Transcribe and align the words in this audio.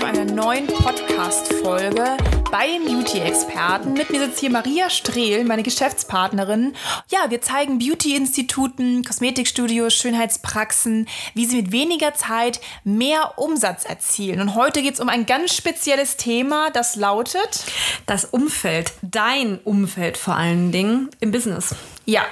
Zu 0.00 0.06
einer 0.06 0.24
neuen 0.24 0.66
Podcast-Folge 0.66 2.16
bei 2.50 2.66
den 2.68 2.86
Beauty-Experten. 2.86 3.92
Mit 3.92 4.08
mir 4.08 4.20
sitzt 4.20 4.40
hier 4.40 4.48
Maria 4.48 4.88
Strehl, 4.88 5.44
meine 5.44 5.62
Geschäftspartnerin. 5.62 6.74
Ja, 7.10 7.30
wir 7.30 7.42
zeigen 7.42 7.78
Beauty-Instituten, 7.78 9.04
Kosmetikstudios, 9.04 9.92
Schönheitspraxen, 9.92 11.06
wie 11.34 11.44
sie 11.44 11.56
mit 11.56 11.72
weniger 11.72 12.14
Zeit 12.14 12.62
mehr 12.82 13.34
Umsatz 13.36 13.84
erzielen. 13.84 14.40
Und 14.40 14.54
heute 14.54 14.80
geht 14.80 14.94
es 14.94 15.00
um 15.00 15.10
ein 15.10 15.26
ganz 15.26 15.54
spezielles 15.54 16.16
Thema, 16.16 16.70
das 16.70 16.96
lautet 16.96 17.66
das 18.06 18.24
Umfeld, 18.24 18.94
dein 19.02 19.58
Umfeld 19.58 20.16
vor 20.16 20.34
allen 20.34 20.72
Dingen 20.72 21.10
im 21.20 21.30
Business. 21.30 21.74
Ja, 22.06 22.24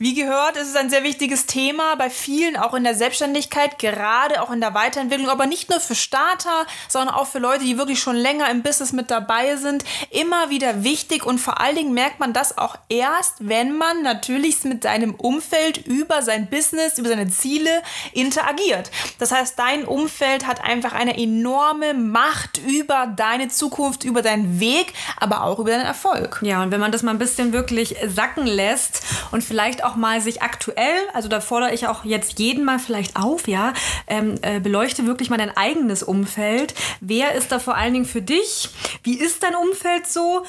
wie 0.00 0.14
gehört, 0.14 0.56
ist 0.56 0.68
es 0.68 0.76
ein 0.76 0.90
sehr 0.90 1.02
wichtiges 1.02 1.46
Thema 1.46 1.96
bei 1.96 2.08
vielen, 2.08 2.56
auch 2.56 2.74
in 2.74 2.84
der 2.84 2.94
Selbstständigkeit, 2.94 3.80
gerade 3.80 4.40
auch 4.40 4.52
in 4.52 4.60
der 4.60 4.72
Weiterentwicklung, 4.72 5.28
aber 5.28 5.46
nicht 5.46 5.70
nur 5.70 5.80
für 5.80 5.96
Starter, 5.96 6.66
sondern 6.88 7.16
auch 7.16 7.26
für 7.26 7.40
Leute, 7.40 7.64
die 7.64 7.78
wirklich 7.78 7.98
schon 7.98 8.14
länger 8.14 8.48
im 8.48 8.62
Business 8.62 8.92
mit 8.92 9.10
dabei 9.10 9.56
sind. 9.56 9.82
Immer 10.10 10.50
wieder 10.50 10.84
wichtig 10.84 11.26
und 11.26 11.38
vor 11.38 11.60
allen 11.60 11.74
Dingen 11.74 11.94
merkt 11.94 12.20
man 12.20 12.32
das 12.32 12.58
auch 12.58 12.76
erst, 12.88 13.34
wenn 13.40 13.76
man 13.76 14.02
natürlich 14.02 14.62
mit 14.62 14.84
seinem 14.84 15.14
Umfeld 15.14 15.78
über 15.78 16.22
sein 16.22 16.48
Business, 16.48 16.98
über 16.98 17.08
seine 17.08 17.28
Ziele 17.28 17.82
interagiert. 18.12 18.92
Das 19.18 19.32
heißt, 19.32 19.58
dein 19.58 19.84
Umfeld 19.84 20.46
hat 20.46 20.62
einfach 20.62 20.92
eine 20.92 21.18
enorme 21.18 21.94
Macht 21.94 22.58
über 22.58 23.12
deine 23.16 23.48
Zukunft, 23.48 24.04
über 24.04 24.22
deinen 24.22 24.60
Weg, 24.60 24.92
aber 25.16 25.42
auch 25.42 25.58
über 25.58 25.70
deinen 25.70 25.86
Erfolg. 25.86 26.38
Ja, 26.42 26.62
und 26.62 26.70
wenn 26.70 26.80
man 26.80 26.92
das 26.92 27.02
mal 27.02 27.10
ein 27.10 27.18
bisschen 27.18 27.52
wirklich 27.52 27.96
sacken 28.06 28.46
lässt 28.46 29.02
und 29.32 29.42
vielleicht 29.42 29.82
auch 29.87 29.87
mal 29.96 30.20
sich 30.20 30.42
aktuell, 30.42 30.98
also 31.12 31.28
da 31.28 31.40
fordere 31.40 31.72
ich 31.74 31.86
auch 31.86 32.04
jetzt 32.04 32.38
jeden 32.38 32.64
mal 32.64 32.78
vielleicht 32.78 33.16
auf, 33.16 33.48
ja, 33.48 33.72
ähm, 34.06 34.36
äh, 34.42 34.60
beleuchte 34.60 35.06
wirklich 35.06 35.30
mal 35.30 35.38
dein 35.38 35.56
eigenes 35.56 36.02
Umfeld. 36.02 36.74
Wer 37.00 37.32
ist 37.32 37.52
da 37.52 37.58
vor 37.58 37.76
allen 37.76 37.92
Dingen 37.92 38.06
für 38.06 38.22
dich? 38.22 38.70
Wie 39.02 39.18
ist 39.18 39.42
dein 39.42 39.54
Umfeld 39.54 40.06
so? 40.06 40.44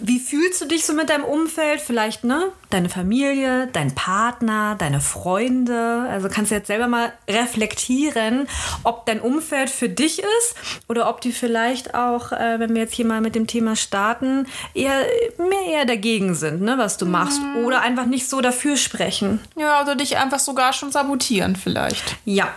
Wie 0.00 0.20
fühlst 0.20 0.60
du 0.60 0.66
dich 0.66 0.84
so 0.84 0.92
mit 0.92 1.10
deinem 1.10 1.24
Umfeld? 1.24 1.80
Vielleicht, 1.80 2.22
ne? 2.22 2.52
Deine 2.70 2.88
Familie, 2.88 3.68
dein 3.72 3.94
Partner, 3.94 4.76
deine 4.78 5.00
Freunde. 5.00 6.06
Also 6.08 6.28
kannst 6.28 6.52
du 6.52 6.54
jetzt 6.54 6.68
selber 6.68 6.86
mal 6.86 7.12
reflektieren, 7.28 8.46
ob 8.84 9.06
dein 9.06 9.20
Umfeld 9.20 9.70
für 9.70 9.88
dich 9.88 10.20
ist 10.20 10.54
oder 10.88 11.08
ob 11.08 11.20
die 11.20 11.32
vielleicht 11.32 11.94
auch, 11.94 12.30
äh, 12.30 12.60
wenn 12.60 12.74
wir 12.74 12.82
jetzt 12.82 12.94
hier 12.94 13.06
mal 13.06 13.20
mit 13.20 13.34
dem 13.34 13.46
Thema 13.46 13.74
starten, 13.74 14.46
eher 14.74 15.04
mehr 15.38 15.66
eher 15.66 15.84
dagegen 15.84 16.34
sind, 16.34 16.62
ne, 16.62 16.78
was 16.78 16.96
du 16.96 17.06
machst. 17.06 17.40
Mhm. 17.42 17.64
Oder 17.64 17.80
einfach 17.80 18.06
nicht 18.06 18.28
so 18.28 18.40
dafür 18.40 18.76
sprechen. 18.76 19.40
Ja, 19.56 19.82
oder 19.82 19.96
dich 19.96 20.16
einfach 20.16 20.38
sogar 20.38 20.72
schon 20.72 20.92
sabotieren 20.92 21.56
vielleicht. 21.56 22.16
Ja. 22.24 22.54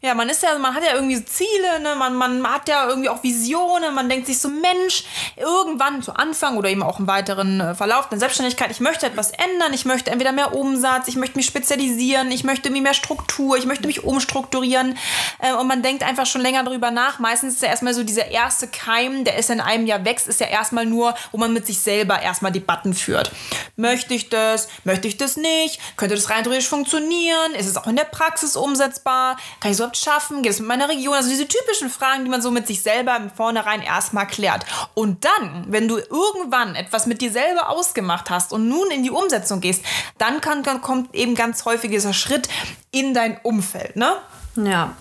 Ja, 0.00 0.14
man 0.14 0.28
ist 0.28 0.42
ja, 0.42 0.58
man 0.58 0.74
hat 0.74 0.82
ja 0.84 0.94
irgendwie 0.94 1.24
Ziele, 1.24 1.80
ne? 1.82 1.94
man, 1.96 2.16
man 2.16 2.46
hat 2.46 2.68
ja 2.68 2.88
irgendwie 2.88 3.08
auch 3.08 3.22
Visionen, 3.22 3.94
man 3.94 4.08
denkt 4.08 4.26
sich 4.26 4.38
so, 4.38 4.48
Mensch, 4.48 5.04
irgendwann 5.36 6.02
zu 6.02 6.14
Anfang 6.14 6.56
oder 6.56 6.63
eben 6.70 6.82
auch 6.82 6.98
im 6.98 7.06
weiteren 7.06 7.60
äh, 7.60 7.74
Verlauf 7.74 8.08
der 8.08 8.18
Selbstständigkeit, 8.18 8.70
ich 8.70 8.80
möchte 8.80 9.06
etwas 9.06 9.30
ändern, 9.30 9.72
ich 9.72 9.84
möchte 9.84 10.10
entweder 10.10 10.32
mehr 10.32 10.54
Umsatz, 10.54 11.08
ich 11.08 11.16
möchte 11.16 11.36
mich 11.36 11.46
spezialisieren, 11.46 12.30
ich 12.30 12.44
möchte 12.44 12.68
irgendwie 12.68 12.82
mehr 12.82 12.94
Struktur, 12.94 13.56
ich 13.56 13.66
möchte 13.66 13.86
mich 13.86 14.04
umstrukturieren 14.04 14.96
äh, 15.38 15.54
und 15.54 15.66
man 15.66 15.82
denkt 15.82 16.02
einfach 16.02 16.26
schon 16.26 16.40
länger 16.40 16.64
darüber 16.64 16.90
nach. 16.90 17.18
Meistens 17.18 17.54
ist 17.54 17.62
ja 17.62 17.68
erstmal 17.68 17.94
so 17.94 18.04
dieser 18.04 18.30
erste 18.30 18.68
Keim, 18.68 19.24
der 19.24 19.36
ist 19.36 19.50
in 19.50 19.60
einem 19.60 19.86
Jahr 19.86 20.04
wächst, 20.04 20.28
ist 20.28 20.40
ja 20.40 20.46
erstmal 20.46 20.86
nur, 20.86 21.14
wo 21.32 21.38
man 21.38 21.52
mit 21.52 21.66
sich 21.66 21.78
selber 21.80 22.20
erstmal 22.20 22.52
Debatten 22.52 22.94
führt. 22.94 23.30
Möchte 23.76 24.14
ich 24.14 24.28
das? 24.28 24.68
Möchte 24.84 25.08
ich 25.08 25.16
das 25.16 25.36
nicht? 25.36 25.80
Könnte 25.96 26.14
das 26.14 26.30
rein 26.30 26.44
theoretisch 26.44 26.68
funktionieren? 26.68 27.54
Ist 27.58 27.66
es 27.66 27.76
auch 27.76 27.86
in 27.86 27.96
der 27.96 28.04
Praxis 28.04 28.56
umsetzbar? 28.56 29.36
Kann 29.60 29.70
ich 29.70 29.72
es 29.72 29.78
überhaupt 29.78 29.96
schaffen? 29.96 30.42
Geht 30.42 30.52
es 30.52 30.60
mit 30.60 30.68
meiner 30.68 30.88
Region? 30.88 31.14
Also 31.14 31.28
diese 31.28 31.48
typischen 31.48 31.90
Fragen, 31.90 32.24
die 32.24 32.30
man 32.30 32.42
so 32.42 32.50
mit 32.50 32.66
sich 32.66 32.82
selber 32.82 33.16
im 33.16 33.30
Vornherein 33.30 33.82
erstmal 33.82 34.26
klärt. 34.26 34.64
Und 34.94 35.24
dann, 35.24 35.66
wenn 35.68 35.88
du 35.88 35.98
irgendwann 35.98 36.53
etwas 36.74 37.06
mit 37.06 37.20
dir 37.20 37.30
selber 37.30 37.70
ausgemacht 37.70 38.30
hast 38.30 38.52
und 38.52 38.68
nun 38.68 38.90
in 38.90 39.02
die 39.02 39.10
Umsetzung 39.10 39.60
gehst, 39.60 39.84
dann, 40.18 40.40
kann, 40.40 40.62
kommt 40.80 41.14
eben 41.14 41.34
ganz 41.34 41.64
häufig 41.64 41.90
dieser 41.90 42.12
Schritt 42.12 42.48
in 42.90 43.14
dein 43.14 43.38
Umfeld, 43.42 43.96
ne? 43.96 44.12
Ja, 44.56 44.94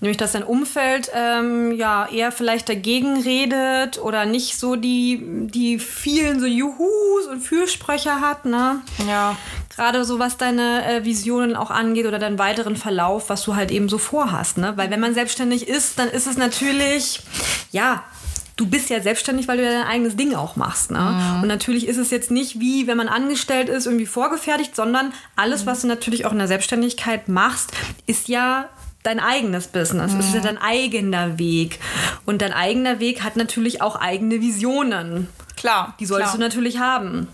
nämlich 0.00 0.16
dass 0.16 0.32
dein 0.32 0.42
Umfeld 0.42 1.10
ähm, 1.14 1.72
ja 1.72 2.08
eher 2.08 2.32
vielleicht 2.32 2.66
dagegen 2.68 3.20
redet 3.20 3.98
oder 3.98 4.24
nicht 4.24 4.58
so 4.58 4.74
die, 4.74 5.20
die 5.22 5.78
vielen 5.78 6.40
so 6.40 6.46
Juhus 6.46 7.26
und 7.30 7.40
Fürsprecher 7.40 8.22
hat, 8.22 8.46
ne? 8.46 8.80
Ja. 9.06 9.36
Gerade 9.74 10.06
so 10.06 10.18
was 10.18 10.38
deine 10.38 10.86
äh, 10.86 11.04
Visionen 11.04 11.56
auch 11.56 11.70
angeht 11.70 12.06
oder 12.06 12.18
deinen 12.18 12.38
weiteren 12.38 12.76
Verlauf, 12.76 13.28
was 13.28 13.42
du 13.42 13.54
halt 13.54 13.70
eben 13.70 13.90
so 13.90 13.98
vorhast, 13.98 14.56
ne? 14.56 14.72
Weil 14.76 14.90
wenn 14.90 15.00
man 15.00 15.12
selbstständig 15.12 15.68
ist, 15.68 15.98
dann 15.98 16.08
ist 16.08 16.26
es 16.26 16.38
natürlich, 16.38 17.20
ja, 17.72 18.02
du 18.56 18.66
bist 18.66 18.88
ja 18.88 19.00
selbstständig, 19.00 19.48
weil 19.48 19.58
du 19.58 19.64
ja 19.64 19.70
dein 19.70 19.86
eigenes 19.86 20.16
Ding 20.16 20.34
auch 20.34 20.56
machst. 20.56 20.90
Ne? 20.90 20.98
Mhm. 20.98 21.42
Und 21.42 21.48
natürlich 21.48 21.86
ist 21.86 21.98
es 21.98 22.10
jetzt 22.10 22.30
nicht 22.30 22.58
wie, 22.58 22.86
wenn 22.86 22.96
man 22.96 23.08
angestellt 23.08 23.68
ist, 23.68 23.86
irgendwie 23.86 24.06
vorgefertigt, 24.06 24.74
sondern 24.74 25.12
alles, 25.36 25.66
was 25.66 25.82
du 25.82 25.86
natürlich 25.86 26.24
auch 26.24 26.32
in 26.32 26.38
der 26.38 26.48
Selbstständigkeit 26.48 27.28
machst, 27.28 27.72
ist 28.06 28.28
ja 28.28 28.68
dein 29.02 29.20
eigenes 29.20 29.68
Business. 29.68 30.12
Es 30.18 30.26
ist 30.26 30.34
ja 30.34 30.40
dein 30.40 30.58
eigener 30.58 31.38
Weg. 31.38 31.78
Und 32.24 32.42
dein 32.42 32.52
eigener 32.52 32.98
Weg 32.98 33.22
hat 33.22 33.36
natürlich 33.36 33.82
auch 33.82 33.94
eigene 33.96 34.40
Visionen. 34.40 35.28
Klar. 35.56 35.94
Die 36.00 36.06
solltest 36.06 36.32
klar. 36.32 36.38
du 36.38 36.44
natürlich 36.44 36.78
haben. 36.78 37.28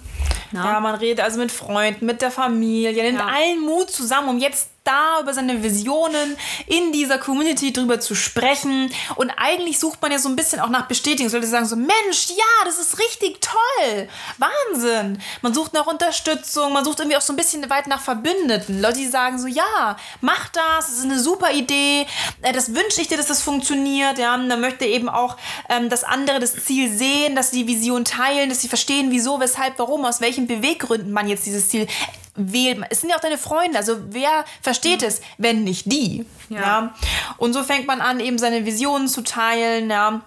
Ja. 0.52 0.64
ja. 0.64 0.80
man 0.80 0.96
redet 0.96 1.24
also 1.24 1.38
mit 1.38 1.50
Freunden, 1.50 2.04
mit 2.04 2.20
der 2.20 2.30
Familie, 2.30 3.02
nimmt 3.02 3.18
ja. 3.18 3.26
allen 3.26 3.60
Mut 3.60 3.90
zusammen, 3.90 4.28
um 4.28 4.38
jetzt 4.38 4.71
da 4.84 5.20
über 5.20 5.32
seine 5.32 5.62
Visionen 5.62 6.36
in 6.66 6.92
dieser 6.92 7.18
Community 7.18 7.72
drüber 7.72 8.00
zu 8.00 8.14
sprechen. 8.14 8.92
Und 9.16 9.30
eigentlich 9.36 9.78
sucht 9.78 10.02
man 10.02 10.10
ja 10.10 10.18
so 10.18 10.28
ein 10.28 10.36
bisschen 10.36 10.60
auch 10.60 10.68
nach 10.68 10.88
Bestätigung. 10.88 11.32
Leute 11.32 11.46
sagen 11.46 11.66
so, 11.66 11.76
Mensch, 11.76 12.30
ja, 12.30 12.64
das 12.64 12.78
ist 12.78 12.98
richtig 12.98 13.40
toll. 13.40 14.08
Wahnsinn. 14.38 15.20
Man 15.40 15.54
sucht 15.54 15.72
nach 15.72 15.86
Unterstützung, 15.86 16.72
man 16.72 16.84
sucht 16.84 17.00
irgendwie 17.00 17.16
auch 17.16 17.22
so 17.22 17.32
ein 17.32 17.36
bisschen 17.36 17.68
weit 17.70 17.86
nach 17.86 18.00
Verbündeten. 18.00 18.80
Leute, 18.80 18.98
die 18.98 19.08
sagen 19.08 19.38
so, 19.38 19.46
ja, 19.46 19.96
mach 20.20 20.48
das, 20.48 20.86
das 20.86 20.98
ist 20.98 21.04
eine 21.04 21.18
super 21.18 21.52
Idee. 21.52 22.06
Äh, 22.42 22.52
das 22.52 22.74
wünsche 22.74 23.00
ich 23.00 23.08
dir, 23.08 23.16
dass 23.16 23.26
das 23.26 23.42
funktioniert. 23.42 24.18
Ja, 24.18 24.34
und 24.34 24.48
dann 24.48 24.60
möchte 24.60 24.84
eben 24.84 25.08
auch, 25.08 25.36
ähm, 25.68 25.88
dass 25.88 26.04
andere 26.04 26.40
das 26.40 26.64
Ziel 26.64 26.90
sehen, 26.90 27.36
dass 27.36 27.50
sie 27.50 27.64
die 27.64 27.76
Vision 27.76 28.04
teilen, 28.04 28.48
dass 28.48 28.60
sie 28.60 28.68
verstehen, 28.68 29.10
wieso, 29.10 29.40
weshalb, 29.40 29.78
warum, 29.78 30.04
aus 30.04 30.20
welchen 30.20 30.46
Beweggründen 30.46 31.12
man 31.12 31.28
jetzt 31.28 31.46
dieses 31.46 31.68
Ziel 31.68 31.86
wählt. 32.34 32.84
Es 32.90 33.00
sind 33.00 33.10
ja 33.10 33.16
auch 33.16 33.20
deine 33.20 33.38
Freunde. 33.38 33.78
Also 33.78 33.96
wer 34.10 34.44
versteht 34.60 35.02
es, 35.02 35.20
wenn 35.38 35.64
nicht 35.64 35.90
die? 35.90 36.24
Ja. 36.48 36.60
ja. 36.60 36.94
Und 37.36 37.52
so 37.52 37.62
fängt 37.62 37.86
man 37.86 38.00
an, 38.00 38.20
eben 38.20 38.38
seine 38.38 38.64
Visionen 38.64 39.08
zu 39.08 39.22
teilen. 39.22 39.90
Ja 39.90 40.22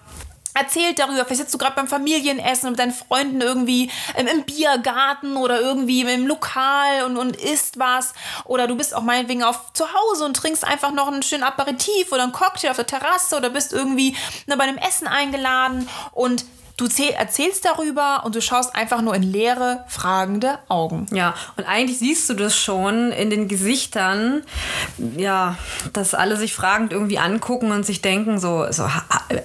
erzählt 0.55 0.97
darüber, 0.97 1.25
vielleicht 1.25 1.41
sitzt 1.41 1.53
du 1.53 1.57
gerade 1.57 1.75
beim 1.75 1.87
Familienessen 1.87 2.71
mit 2.71 2.79
deinen 2.79 2.93
Freunden 2.93 3.41
irgendwie 3.41 3.91
ähm, 4.15 4.27
im 4.27 4.43
Biergarten 4.43 5.35
oder 5.35 5.59
irgendwie 5.59 6.01
im 6.01 6.25
Lokal 6.25 7.03
und, 7.05 7.17
und 7.17 7.35
isst 7.35 7.77
was 7.77 8.13
oder 8.45 8.65
du 8.65 8.75
bist 8.75 8.95
auch 8.95 9.03
meinetwegen 9.03 9.43
auf 9.43 9.73
zu 9.73 9.85
Hause 9.93 10.25
und 10.25 10.35
trinkst 10.35 10.65
einfach 10.65 10.91
noch 10.91 11.07
einen 11.07 11.23
schönen 11.23 11.43
Aperitif 11.43 12.11
oder 12.11 12.23
einen 12.23 12.31
Cocktail 12.31 12.69
auf 12.69 12.77
der 12.77 12.87
Terrasse 12.87 13.35
oder 13.35 13.49
bist 13.49 13.73
irgendwie 13.73 14.15
ne, 14.47 14.55
bei 14.55 14.63
einem 14.63 14.77
Essen 14.77 15.07
eingeladen 15.07 15.89
und 16.13 16.45
Du 16.77 16.87
erzählst 16.87 17.63
darüber 17.63 18.23
und 18.25 18.35
du 18.35 18.41
schaust 18.41 18.75
einfach 18.75 19.01
nur 19.01 19.15
in 19.15 19.23
leere, 19.23 19.85
fragende 19.87 20.59
Augen. 20.67 21.05
Ja, 21.13 21.33
und 21.55 21.63
eigentlich 21.63 21.99
siehst 21.99 22.29
du 22.29 22.33
das 22.33 22.53
schon 22.53 23.13
in 23.13 23.29
den 23.29 23.47
Gesichtern, 23.47 24.43
ja, 25.15 25.57
dass 25.93 26.13
alle 26.13 26.35
sich 26.35 26.53
fragend 26.53 26.91
irgendwie 26.91 27.17
angucken 27.17 27.71
und 27.71 27.85
sich 27.85 28.01
denken, 28.01 28.39
so, 28.39 28.65
so 28.71 28.89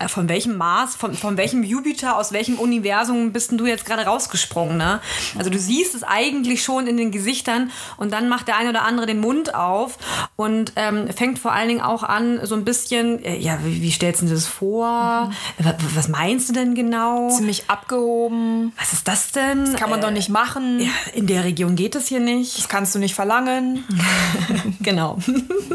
von 0.09 0.29
welchem 0.29 0.57
Mars, 0.57 0.97
von, 0.97 1.15
von 1.15 1.37
welchem 1.37 1.63
Jupiter, 1.63 2.17
aus 2.17 2.33
welchem 2.33 2.59
Universum 2.59 3.33
bist 3.33 3.53
denn 3.53 3.59
du 3.59 3.67
jetzt 3.67 3.87
gerade 3.87 4.07
rausgesprungen, 4.07 4.77
ne? 4.77 5.01
Also 5.39 5.51
du 5.51 5.59
siehst 5.59 5.95
es 5.95 6.03
eigentlich 6.03 6.65
schon 6.65 6.89
in 6.89 6.97
den 6.97 7.13
Gesichtern 7.13 7.71
und 7.97 8.13
dann 8.13 8.29
macht 8.29 8.49
der 8.49 8.57
eine 8.57 8.71
oder 8.71 8.83
andere 8.83 9.07
den 9.07 9.21
Mund 9.21 9.55
auf 9.55 9.99
und 10.35 10.73
ähm, 10.75 11.09
fängt 11.13 11.39
vor 11.39 11.53
allen 11.53 11.69
Dingen 11.69 11.81
auch 11.81 12.03
an, 12.03 12.45
so 12.45 12.57
ein 12.57 12.65
bisschen, 12.65 13.25
äh, 13.25 13.37
ja, 13.37 13.59
wie, 13.63 13.83
wie 13.83 13.91
stellst 13.93 14.23
du 14.23 14.27
das 14.27 14.47
vor? 14.47 15.31
Mhm. 15.59 15.75
Was 15.95 16.09
meinst 16.09 16.49
du 16.49 16.55
denn 16.55 16.75
genau? 16.75 17.20
Genau. 17.27 17.37
Ziemlich 17.37 17.71
abgehoben. 17.71 18.73
Was 18.79 18.93
ist 18.93 19.07
das 19.09 19.33
denn? 19.33 19.65
Das 19.67 19.77
kann 19.77 19.91
man 19.91 20.01
äh, 20.01 20.03
doch 20.03 20.11
nicht 20.11 20.29
machen. 20.29 20.81
Ja, 20.81 20.91
in 21.15 21.27
der 21.27 21.45
Region 21.45 21.77
geht 21.77 21.95
es 21.95 22.09
hier 22.09 22.21
nicht. 22.21 22.59
Das 22.59 22.69
kannst 22.69 22.95
du 22.95 22.99
nicht 22.99 23.15
verlangen. 23.15 23.85
genau. 24.81 25.19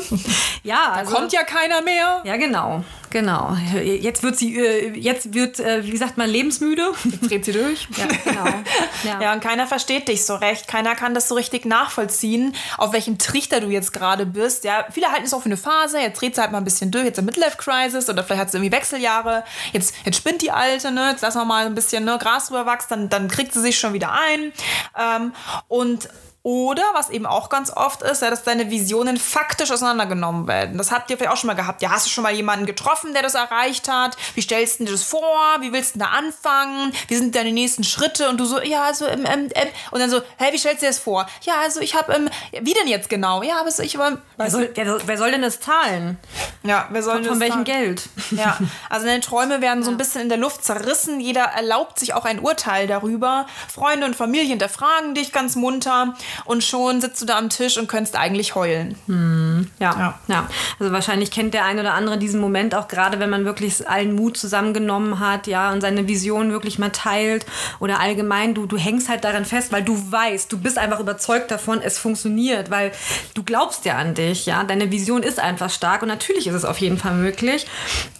ja, 0.64 0.76
da 0.88 0.92
also, 0.94 1.14
kommt 1.14 1.34
ja 1.34 1.44
keiner 1.44 1.82
mehr. 1.82 2.22
Ja, 2.24 2.38
genau. 2.38 2.84
Genau. 3.16 3.56
Jetzt 3.82 4.24
wird 4.24 4.36
sie, 4.36 4.60
äh, 4.60 4.90
jetzt 4.90 5.34
wird, 5.34 5.62
äh, 5.62 5.86
wie 5.86 5.96
sagt 5.96 6.18
man, 6.18 6.30
lebensmüde. 6.30 6.92
Jetzt 7.06 7.30
dreht 7.30 7.46
sie 7.46 7.54
durch. 7.54 7.88
Ja, 7.96 8.08
genau. 8.26 8.46
Ja. 9.04 9.22
ja, 9.22 9.34
und 9.34 9.42
keiner 9.42 9.68
versteht 9.68 10.08
dich 10.08 10.26
so 10.26 10.36
recht. 10.36 10.68
Keiner 10.68 10.96
kann 10.96 11.14
das 11.14 11.28
so 11.28 11.36
richtig 11.36 11.64
nachvollziehen, 11.66 12.56
auf 12.78 12.92
welchem 12.92 13.20
Trichter 13.20 13.62
du 13.62 13.68
jetzt 13.68 13.94
gerade 13.94 14.26
bist. 14.26 14.64
Ja, 14.64 14.86
viele 14.92 15.12
halten 15.12 15.26
es 15.26 15.34
auch 15.34 15.42
für 15.42 15.46
eine 15.46 15.58
Phase. 15.58 16.00
Jetzt 16.00 16.20
dreht 16.20 16.34
sie 16.34 16.42
halt 16.42 16.52
mal 16.52 16.58
ein 16.58 16.64
bisschen 16.64 16.90
durch. 16.90 17.06
Jetzt 17.06 17.20
eine 17.20 17.28
Midlife-Crisis 17.28 18.10
oder 18.10 18.24
vielleicht 18.24 18.42
hat 18.42 18.52
sie 18.52 18.58
irgendwie 18.58 18.76
Wechseljahre. 18.76 19.44
Jetzt, 19.74 19.94
jetzt 20.06 20.18
spinnt 20.18 20.42
die 20.42 20.50
Alte, 20.50 20.92
ne? 20.92 21.12
Jetzt 21.12 21.22
lassen 21.22 21.38
wir 21.38 21.46
mal 21.46 21.68
ein 21.68 21.76
bisschen 21.76 22.04
ne, 22.04 22.18
Gras 22.20 22.48
drüber 22.48 22.66
wachsen, 22.66 22.88
dann, 22.90 23.10
dann 23.10 23.28
kriegt 23.28 23.54
sie 23.54 23.62
sich 23.62 23.78
schon 23.78 23.94
wieder 23.94 24.12
ein. 24.12 24.52
Ähm, 24.98 25.34
und 25.68 26.10
oder, 26.46 26.84
was 26.94 27.10
eben 27.10 27.26
auch 27.26 27.50
ganz 27.50 27.72
oft 27.76 28.04
ist, 28.04 28.22
ja, 28.22 28.30
dass 28.30 28.44
deine 28.44 28.70
Visionen 28.70 29.18
faktisch 29.18 29.72
auseinandergenommen 29.72 30.48
werden. 30.48 30.78
Das 30.78 30.92
habt 30.92 31.10
ihr 31.10 31.18
vielleicht 31.18 31.34
auch 31.34 31.38
schon 31.38 31.48
mal 31.48 31.56
gehabt. 31.56 31.82
Ja, 31.82 31.90
hast 31.90 32.06
du 32.06 32.12
schon 32.12 32.22
mal 32.22 32.36
jemanden 32.36 32.68
getroffen, 32.68 33.14
der 33.14 33.24
das 33.24 33.34
erreicht 33.34 33.90
hat? 33.90 34.16
Wie 34.36 34.42
stellst 34.42 34.80
du 34.80 34.86
dir 34.86 34.92
das 34.92 35.02
vor? 35.02 35.58
Wie 35.62 35.74
willst 35.74 35.96
du 35.96 36.00
da 36.00 36.06
anfangen? 36.06 36.94
Wie 37.08 37.16
sind 37.16 37.34
deine 37.34 37.52
nächsten 37.52 37.84
Schritte? 37.84 38.30
Und 38.30 38.40
du 38.40 38.46
so, 38.46 38.62
ja, 38.62 38.84
also, 38.84 39.08
ähm, 39.08 39.26
ähm, 39.26 39.50
ähm. 39.56 39.68
und 39.90 40.00
dann 40.00 40.12
so, 40.12 40.22
hä, 40.38 40.52
wie 40.52 40.60
stellst 40.60 40.84
du 40.84 40.86
dir 40.86 40.92
das 40.92 41.00
vor? 41.00 41.26
Ja, 41.42 41.54
also 41.64 41.80
ich 41.80 41.96
habe, 41.96 42.14
ähm, 42.14 42.30
wie 42.62 42.74
denn 42.74 42.88
jetzt 42.88 43.10
genau? 43.10 43.42
Ja, 43.42 43.62
aber 43.62 43.70
ich 43.80 43.98
war. 43.98 44.20
Wer 44.38 44.52
soll, 44.52 44.70
wer, 44.76 45.00
wer 45.04 45.18
soll 45.18 45.32
denn 45.32 45.42
das 45.42 45.60
zahlen? 45.60 46.20
Ja, 46.62 46.88
wer 46.92 47.02
soll 47.02 47.16
Von, 47.16 47.26
von 47.26 47.40
welchem 47.40 47.64
Geld? 47.64 48.04
Ja, 48.30 48.60
also 48.92 49.08
deine 49.08 49.22
Träume 49.22 49.62
werden 49.62 49.84
so 49.84 49.90
ein 49.90 49.98
bisschen 49.98 50.22
in 50.22 50.30
der 50.30 50.38
Luft 50.38 50.64
zerrissen. 50.64 51.20
Jeder 51.20 51.46
erlaubt 51.46 51.98
sich 51.98 52.14
auch 52.14 52.26
ein 52.26 52.40
Urteil 52.40 52.86
darüber. 52.86 53.48
Freunde 53.74 54.06
und 54.06 54.16
Familie 54.16 54.50
hinterfragen 54.50 55.16
dich 55.16 55.32
ganz 55.32 55.56
munter 55.56 56.14
und 56.44 56.64
schon 56.64 57.02
sitzt 57.02 57.22
du 57.22 57.26
da 57.26 57.38
am 57.38 57.50
Tisch 57.50 57.78
und 57.78 57.88
könntest 57.88 58.16
eigentlich 58.16 58.56
heulen. 58.56 58.96
Hm. 59.08 59.70
Ja, 59.80 59.96
ja, 59.98 60.20
ja. 60.28 60.50
Also 60.80 60.92
wahrscheinlich 60.92 61.32
kennt 61.32 61.54
der 61.54 61.66
ein 61.66 61.80
oder 61.80 61.94
andere 61.94 62.18
diesen 62.18 62.42
Moment 62.42 62.76
auch 62.76 62.88
gerade, 62.88 63.20
wenn 63.20 63.30
man 63.30 63.46
wirklich 63.46 63.88
allen 63.88 64.16
Mut 64.16 64.38
zusammengenommen 64.38 65.20
hat, 65.20 65.48
ja, 65.48 65.72
und 65.72 65.82
seine 65.82 66.08
Vision 66.08 66.52
wirklich 66.52 66.80
mal 66.80 66.92
teilt 66.92 67.46
oder 67.80 68.00
allgemein, 68.00 68.54
du, 68.54 68.66
du 68.66 68.78
hängst 68.78 69.10
halt 69.10 69.24
daran 69.24 69.46
fest, 69.46 69.72
weil 69.72 69.84
du 69.84 70.12
weißt, 70.12 70.52
du 70.52 70.58
bist 70.58 70.78
einfach 70.78 71.00
überzeugt 71.00 71.52
davon, 71.52 71.82
es 71.82 71.98
funktioniert, 71.98 72.70
weil 72.70 72.92
du 73.34 73.44
glaubst 73.44 73.86
ja 73.86 73.98
an 73.98 74.14
dich, 74.14 74.46
ja, 74.46 74.64
deine 74.64 74.92
Vision 74.92 75.24
ist 75.24 75.40
einfach 75.40 75.70
stark 75.70 76.02
und 76.02 76.08
natürlich 76.08 76.48
ist 76.48 76.56
es 76.56 76.66
auf 76.66 76.78
jeden 76.80 76.98
Fall 76.98 77.16
möglich. 77.16 77.68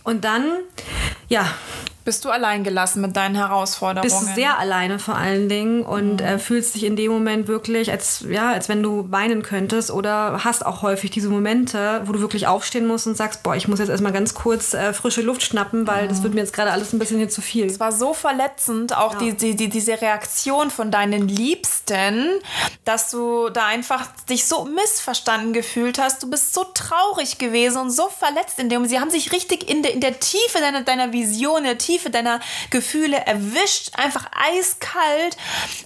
Und 0.04 0.24
dann, 0.24 0.46
ja, 1.28 1.48
bist 2.06 2.24
du 2.24 2.30
allein 2.30 2.64
gelassen 2.64 3.02
mit 3.02 3.16
deinen 3.16 3.34
Herausforderungen? 3.34 4.08
Bist 4.08 4.22
du 4.22 4.36
sehr 4.36 4.60
alleine 4.60 5.00
vor 5.00 5.16
allen 5.16 5.50
Dingen 5.50 5.82
und 5.82 6.22
mhm. 6.22 6.28
äh, 6.28 6.40
fühlst 6.40 6.76
dich 6.76 6.84
in 6.84 6.96
dem 6.96 7.12
Moment 7.12 7.48
wirklich, 7.48 7.92
als, 7.92 8.24
ja, 8.30 8.52
als 8.52 8.70
wenn 8.70 8.84
du 8.84 9.12
weinen 9.12 9.42
könntest 9.42 9.90
oder 9.90 10.44
hast 10.44 10.64
auch 10.64 10.84
häufig 10.84 11.10
diese 11.10 11.30
Momente, 11.30 12.04
wo 12.06 12.14
du 12.14 12.22
wirklich 12.22 12.46
aufstehen 12.46 12.86
musst 12.86 13.08
und 13.08 13.18
sagst, 13.18 13.42
boah, 13.42 13.56
ich 13.56 13.68
muss 13.68 13.80
jetzt 13.80 13.90
erstmal 13.90 14.14
ganz 14.14 14.36
kurz 14.36 14.76
äh, 14.76 14.94
frische 14.94 15.24
Luft 15.24 15.42
schnappen, 15.42 15.88
weil 15.88 16.06
mhm. 16.06 16.10
das 16.10 16.22
wird 16.22 16.36
mir 16.36 16.42
jetzt 16.42 16.54
gerade 16.54 16.72
alles 16.72 16.94
ein 16.94 17.00
bisschen 17.00 17.18
hier 17.18 17.30
zu 17.30 17.42
viel. 17.42 17.66
Es 17.66 17.80
war 17.80 17.92
so 17.92 18.14
verletzend, 18.14 18.96
auch 18.96 19.14
ja. 19.14 19.20
die, 19.20 19.34
die, 19.34 19.56
die, 19.56 19.70
diese 19.70 20.00
Reaktion 20.00 20.70
von 20.70 20.92
deinen 20.92 21.28
Liebsten, 21.28 22.40
dass 22.86 23.10
du 23.10 23.50
da 23.50 23.66
einfach 23.66 24.06
dich 24.30 24.46
so 24.46 24.66
missverstanden 24.66 25.54
gefühlt 25.54 25.98
hast. 25.98 26.22
Du 26.22 26.30
bist 26.30 26.54
so 26.54 26.66
traurig 26.76 27.40
gewesen 27.40 27.80
und 27.80 27.90
so 27.90 28.10
verletzt 28.10 28.60
in 28.60 28.70
dem. 28.70 28.86
Sie 28.86 29.00
haben 29.00 29.10
sich 29.10 29.32
richtig 29.32 29.68
in 29.68 29.82
der, 29.82 29.92
in 29.92 30.02
der 30.02 30.20
Tiefe 30.20 30.60
deiner, 30.60 30.84
deiner 30.84 31.12
Vision, 31.12 31.60
in 31.60 31.64
der 31.64 31.78
Tiefe 31.80 31.95
Tiefe 31.96 32.10
deiner 32.10 32.42
Gefühle 32.72 33.18
erwischt, 33.26 33.92
einfach 33.94 34.26
eiskalt. 34.34 35.38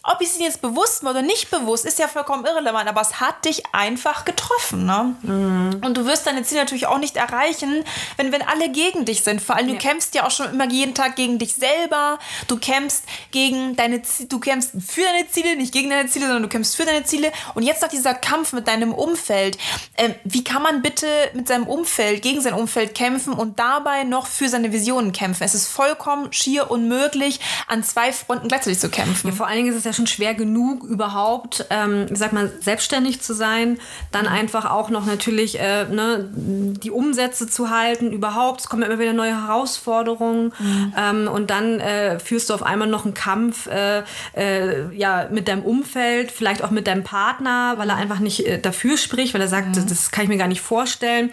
Ob 0.02 0.22
ich 0.22 0.30
es 0.30 0.40
jetzt 0.40 0.62
bewusst 0.62 1.04
war 1.04 1.12
oder 1.12 1.22
nicht 1.22 1.52
bewusst, 1.52 1.86
ist 1.86 2.00
ja 2.00 2.08
vollkommen 2.08 2.46
irrelevant, 2.46 2.90
aber 2.90 3.02
es 3.02 3.20
hat 3.20 3.46
dich 3.46 3.64
einfach 3.74 4.26
getroffen. 4.26 4.88
Ne? 4.88 5.16
Mhm. 5.22 5.82
Und 5.86 5.96
du 5.98 6.08
wirst 6.08 6.26
deine 6.26 6.42
Ziele 6.44 6.62
natürlich 6.62 6.88
auch 6.88 6.98
nicht 6.98 7.16
erreichen, 7.16 7.84
wenn, 8.18 8.32
wenn 8.32 8.42
alle 8.42 8.70
gegen 8.70 9.06
dich 9.06 9.24
sind. 9.24 9.40
Vor 9.40 9.56
allem, 9.56 9.68
du 9.68 9.74
ja. 9.74 9.80
kämpfst 9.80 10.16
ja 10.16 10.26
auch 10.26 10.32
schon 10.32 10.50
immer 10.52 10.68
jeden 10.68 10.96
Tag 10.96 11.16
gegen 11.16 11.38
dich 11.38 11.54
selber. 11.54 12.18
Du 12.48 12.58
kämpfst 12.58 13.04
gegen 13.30 13.76
deine 13.76 14.02
du 14.28 14.40
kämpfst 14.40 14.72
für 14.88 15.02
deine 15.02 15.28
Ziele, 15.30 15.56
nicht 15.58 15.74
gegen 15.74 15.92
deine 15.92 16.10
Ziele, 16.10 16.26
sondern 16.26 16.44
du 16.44 16.50
kämpfst 16.50 16.76
für 16.76 16.86
deine 16.86 17.04
Ziele. 17.04 17.32
Und 17.54 17.62
jetzt 17.62 17.84
noch 17.84 17.90
dieser 17.90 18.16
Kampf 18.16 18.54
mit 18.54 18.68
deinem 18.68 18.96
Umfeld. 18.96 19.60
Ähm, 19.96 20.16
wie 20.24 20.44
kann 20.44 20.64
man 20.64 20.82
bitte 20.82 21.08
mit 21.34 21.48
seinem 21.48 21.68
Umfeld, 21.68 22.24
gegen 22.24 22.42
sein 22.42 22.54
Umfeld 22.54 22.96
kämpfen 22.96 23.34
und 23.34 23.60
dabei 23.60 24.06
noch 24.06 24.26
für 24.26 24.50
seine 24.50 24.72
Visionen 24.72 25.12
kämpfen? 25.12 25.44
Es 25.44 25.54
ist 25.54 25.68
vollkommen 25.68 25.99
vollkommen 26.00 26.32
schier 26.32 26.72
unmöglich, 26.72 27.40
an 27.68 27.84
zwei 27.84 28.12
Fronten 28.12 28.48
gleichzeitig 28.48 28.80
zu 28.80 28.90
kämpfen. 28.90 29.28
Ja, 29.28 29.34
vor 29.34 29.48
allen 29.48 29.58
Dingen 29.58 29.70
ist 29.70 29.78
es 29.78 29.84
ja 29.84 29.94
schon 29.94 30.08
schwer 30.08 30.34
genug, 30.34 30.84
überhaupt, 30.84 31.66
ähm, 31.70 32.08
ich 32.10 32.18
sag 32.18 32.32
mal, 32.34 32.52
selbstständig 32.62 33.22
zu 33.22 33.34
sein, 33.34 33.80
dann 34.12 34.26
mhm. 34.26 34.32
einfach 34.32 34.70
auch 34.72 34.90
noch 34.90 35.06
natürlich 35.06 35.60
äh, 35.60 35.86
ne, 35.86 36.30
die 36.32 36.92
Umsätze 36.92 37.48
zu 37.48 37.70
halten, 37.70 38.12
überhaupt. 38.12 38.62
Es 38.62 38.70
kommen 38.70 38.84
immer 38.84 39.00
wieder 39.00 39.14
neue 39.14 39.46
Herausforderungen 39.46 40.54
mhm. 40.58 40.94
ähm, 40.98 41.28
und 41.28 41.50
dann 41.50 41.80
äh, 41.80 42.20
führst 42.20 42.50
du 42.50 42.54
auf 42.54 42.64
einmal 42.64 42.88
noch 42.88 43.06
einen 43.06 43.14
Kampf 43.14 43.68
äh, 43.68 44.04
äh 44.36 44.80
ja, 44.96 45.28
mit 45.30 45.48
deinem 45.48 45.64
Umfeld, 45.64 46.32
vielleicht 46.32 46.64
auch 46.64 46.72
mit 46.72 46.88
deinem 46.88 47.04
Partner, 47.04 47.74
weil 47.78 47.90
er 47.90 47.98
einfach 47.98 48.20
nicht 48.20 48.46
äh, 48.46 48.60
dafür 48.60 48.98
spricht, 48.98 49.34
weil 49.34 49.42
er 49.42 49.48
sagt, 49.48 49.76
mhm. 49.76 49.88
das 49.88 50.12
kann 50.12 50.24
ich 50.24 50.30
mir 50.30 50.38
gar 50.38 50.48
nicht 50.48 50.62
vorstellen. 50.62 51.32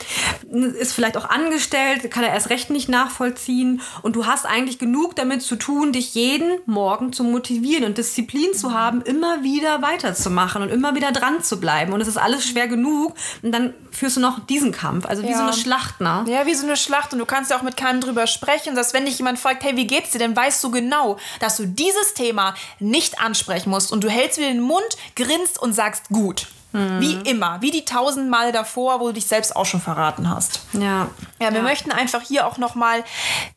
Ist 0.51 0.93
vielleicht 0.93 1.17
auch 1.17 1.29
angestellt, 1.29 2.11
kann 2.11 2.25
er 2.25 2.31
erst 2.31 2.51
recht 2.51 2.71
nicht 2.71 2.89
nachvollziehen 2.89 3.81
und 4.03 4.17
du 4.17 4.27
hast 4.27 4.47
eigentlich 4.57 4.79
genug 4.79 5.15
damit 5.17 5.43
zu 5.43 5.57
tun, 5.57 5.93
dich 5.93 6.15
jeden 6.15 6.61
Morgen 6.65 7.13
zu 7.13 7.25
motivieren 7.25 7.85
und 7.85 7.99
Disziplin 7.99 8.55
zu 8.55 8.73
haben, 8.73 9.03
immer 9.03 9.43
wieder 9.43 9.83
weiterzumachen 9.83 10.63
und 10.63 10.71
immer 10.71 10.95
wieder 10.95 11.13
dran 11.13 11.43
zu 11.43 11.61
bleiben. 11.61 11.93
Und 11.93 12.01
es 12.01 12.09
ist 12.09 12.17
alles 12.17 12.47
schwer 12.47 12.67
genug. 12.67 13.15
Und 13.43 13.53
dann 13.53 13.75
führst 13.91 14.17
du 14.17 14.21
noch 14.21 14.47
diesen 14.47 14.73
Kampf. 14.73 15.05
Also 15.05 15.23
wie 15.23 15.31
ja. 15.31 15.37
so 15.37 15.43
eine 15.43 15.53
Schlacht, 15.53 16.01
ne? 16.01 16.25
Ja, 16.27 16.47
wie 16.47 16.55
so 16.55 16.67
eine 16.67 16.77
Schlacht. 16.77 17.13
Und 17.13 17.19
du 17.19 17.27
kannst 17.27 17.51
ja 17.51 17.59
auch 17.59 17.63
mit 17.63 17.77
keinem 17.77 18.01
drüber 18.01 18.27
sprechen, 18.27 18.75
dass 18.75 18.95
wenn 18.95 19.05
dich 19.05 19.19
jemand 19.19 19.39
fragt, 19.39 19.63
hey, 19.63 19.77
wie 19.77 19.87
geht's 19.87 20.13
dir, 20.13 20.19
dann 20.19 20.35
weißt 20.35 20.65
du 20.65 20.71
genau, 20.71 21.19
dass 21.41 21.59
du 21.59 21.67
dieses 21.67 22.15
Thema 22.15 22.55
nicht 22.81 23.21
ansprechen 23.21 23.69
musst. 23.69 23.93
Und 23.93 24.03
du 24.05 24.09
hältst 24.09 24.39
wieder 24.39 24.49
den 24.49 24.63
Mund, 24.63 24.97
grinst 25.15 25.61
und 25.61 25.75
sagst, 25.75 26.09
gut. 26.09 26.47
Mhm. 26.73 27.01
Wie 27.01 27.31
immer, 27.31 27.63
wie 27.63 27.71
die 27.71 27.85
tausend 27.85 28.29
Mal 28.29 28.53
davor, 28.53 29.01
wo 29.01 29.09
du 29.09 29.15
dich 29.15 29.27
selbst 29.27 29.57
auch 29.57 29.65
schon 29.65 29.81
verraten 29.81 30.29
hast. 30.29 30.61
Ja. 30.73 31.09
Ja, 31.41 31.51
wir 31.51 31.59
ja. 31.59 31.63
möchten 31.63 31.93
einfach 31.93 32.23
hier 32.23 32.47
auch 32.47 32.59
nochmal 32.59 33.05